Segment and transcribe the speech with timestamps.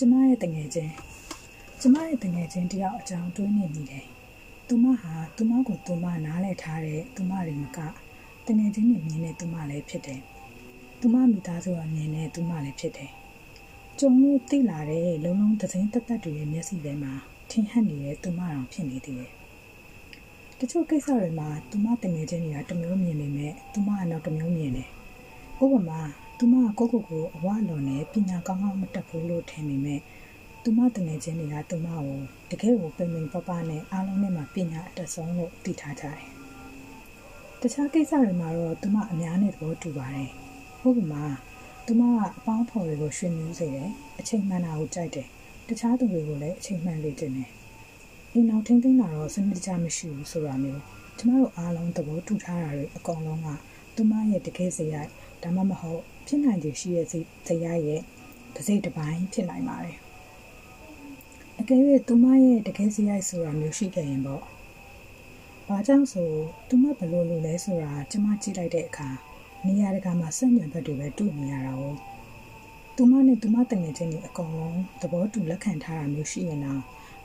[0.00, 0.92] ကျမရဲ့တငယ်ချင်း
[1.80, 4.04] ကျမရဲ့တငယ်ချင်းတယောက်အကြောင်းတွေးနေမိတယ်။
[4.68, 7.78] သူမဟာသူမကိုသူမနားလည်ထားတဲ့သူမတွေမက
[8.46, 10.20] တငယ်ချင်းတွေမြင်တဲ့သူမလည်းဖြစ်တယ်။
[11.00, 13.10] သူမမိသားစုကမြင်တဲ့သူမလည်းဖြစ်တယ်။
[13.98, 17.12] ကျုံလို့သိလာတဲ့လုံးလုံးသစင်းတက်တက်တွေရဲ့မျက်စိထဲမှာ
[17.50, 19.32] ထင်ဟပ်နေတဲ့သူမတော်ဖြစ်နေသေးတယ်။
[20.58, 24.88] တချို့ကိစ္စတွေမှာသူမတငယ်ချင်းတွေကတမျိုးမြင်နေမဲ့သူမကနောက်တမျိုးမြင်တယ်။
[25.62, 26.00] ဥပမာ
[26.40, 30.00] သူမကကိုကိုကိုအဝါလွန်နဲ့ပညာကောင်းကောင်းမတတ်ဘူးလို့ထင်နေမဲ့
[30.62, 32.08] သူမတငယ်ချင်းတွေကသူမကို
[32.50, 36.18] တကယ်ကိုပင်ပင်ပပနဲ့အားလုံးနဲ့မှပညာအတက်ဆုံးလို့သိထားကြတယ်။
[37.60, 40.30] တခြားကိစ္စတွေမှာတော့သူမအများနဲ့သဘောတူပါတယ်။
[40.88, 41.24] ဥပမာ
[41.86, 45.26] သူမကအပေါင်းဖော်တွေကိုရွှေမြူးစေတယ်။အချိန်မှန်တာကိုကြိုက်တယ်။
[45.68, 47.50] တခြားသူတွေကိုလည်းအချိန်မှန်လေ့တင်တယ်။
[48.32, 50.82] အိမ်နောက်ထင်းထင်းတာတော့စနစ်တကျမရှိဘူးဆိုတာမျိုး
[51.18, 53.48] ကျမတို့အားလုံးသဘောတူထားတာတွေအကောင်လုံးက
[53.94, 55.10] သူမရဲ့တကယ်စရိုက်
[55.42, 57.14] ဒါမှမဟုတ်ဖြစ်နိုင်ခြေရှိတဲ့ဇ
[57.62, 58.02] ယရဲ့
[58.54, 59.96] တစ်စိတ်တစ်ပိုင်းဖြစ်နိုင်ပါတယ်
[61.60, 64.42] အကယ်၍သူမရဲ့တကယ်စရိုက်ဆိုတာမျိုးရှိခဲ့ရင်ပေါ့
[65.68, 66.30] ဘာကြောင့်ဆို
[66.68, 69.08] သူမဘလို့လို့လဲဆိုတာကျမကြည့်လိုက်တဲ့အခါ
[69.66, 71.82] နေရာတကာမှာစက်ညံဘက်တွေပဲတွေ့နေရတာ哦
[72.96, 76.82] သူမနဲ့သူမတငယ်ချင်းတွေအကုန်လုံးသဘောတူလက်ခံထားတာမျိုးရှိရင်တော့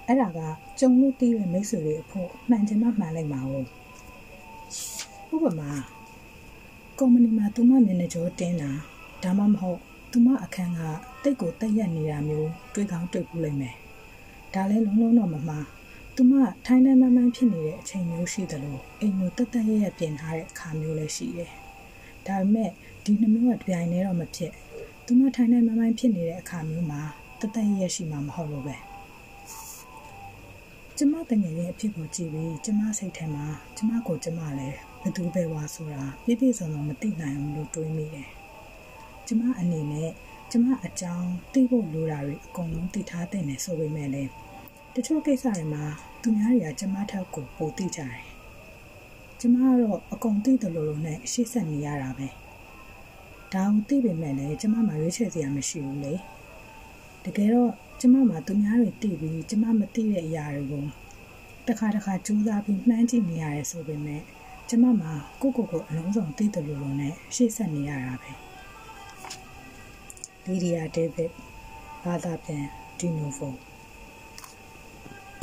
[0.07, 0.39] အဲ့ဒါက
[0.79, 3.53] ကြုံလို့တည်တဲ့မိတ်ဆွေတွေအဖို့မှန်ချင်မှမှန်လိုက်မှာ哦
[5.33, 5.71] ဥပမာ
[6.99, 8.71] ကုမ္ပဏီမှာသူမမျက်နှာကြောတင်းတာ
[9.23, 9.79] ဒါမှမဟုတ်
[10.11, 10.81] သူမအခန်းက
[11.23, 13.75] တိတ်ကိုတက်ရက်နေတာမျိုးတွေ့ကောင်းတွေ့ဘူးလိမ့်မယ်။
[14.53, 15.65] ဒါလည်းလုံးလုံးတော့မမှား။
[16.15, 16.33] သူမ
[16.65, 21.51] ထိုင်းတိုင်းမှန်းမှန်းဖြစ်နေတဲ့အချိန်မျိုးရှိတယ်လို့အိမ်ကိုတက်တက်ရက်ရက်ပြင်ထားတဲ့အခါမျိုးလည်းရှိတယ်။
[22.27, 22.69] ဒါပေမဲ့
[23.03, 24.51] ဒီနှမျိုးကကြိုင်နေတော့မဖြစ်။
[25.05, 27.01] သူမထိုင်းတိုင်းမှန်းမှန်းဖြစ်နေတဲ့အခါမျိုးမှာ
[27.39, 28.75] တက်တက်ရက်ရက်ရှိမှာမဟုတ်လို့ပဲ။
[30.97, 38.29] ကျမတငယ်ရဲ့အဖြစ်ကိုကြည့်ပြီးကျမစိတ်ထဲမှာကျမကိုကျမလည်း ဘသူပဲဝါဆိုတာပြည့်ပြည့်စုံစုံမသိနိုင်ဘူးလို့တွေးမိတယ်။
[39.27, 40.09] ကျမအနေနဲ့
[40.51, 44.29] ကျမအကြောင်းသိဖို့လိုတာတွေအကုန်လုံးသိထားတဲ့နေဆိုပေမဲ့လည်း
[44.93, 45.83] တချို့ကိစ္စတွေမှာ
[46.21, 48.23] သူများတွေကကျမထက်ကိုပိုသိကြတယ်။
[49.39, 52.27] ကျမကတော့အကုန်သိတယ်လို့လို့နဲ့ရှေ့ဆက်နေရတာပဲ။
[53.53, 56.13] ဒါကိုသိပေမဲ့လည်းကျမမှရွေးချယ်စရာမရှိဘူးလေ။
[57.25, 60.85] တကယ်တော့ကျမမှသူများတွေသိပြီးကျမမသိတဲ့အရာတွေကို
[61.67, 64.21] တခါတခါကြိုးစားပြီးနှမ်းကြည့်နေရတယ်ဆိုပေမဲ့
[64.69, 68.31] ကျမမှာကိုကိုကိုအလုံးစုံသိတယ်လို့လို့နဲ့ရှေ့ဆက်နေရတာပဲ
[70.45, 71.31] လီဒီယာဒေးဗစ်
[72.03, 72.65] ဘာသာပြန်
[72.99, 73.53] ဒီနိုဗို